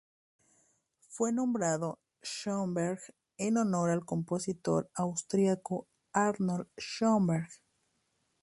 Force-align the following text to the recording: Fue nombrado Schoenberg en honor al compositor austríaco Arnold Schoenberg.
Fue 1.09 1.31
nombrado 1.31 1.99
Schoenberg 2.23 2.99
en 3.37 3.57
honor 3.57 3.91
al 3.91 4.03
compositor 4.03 4.89
austríaco 4.95 5.87
Arnold 6.11 6.67
Schoenberg. 6.75 7.51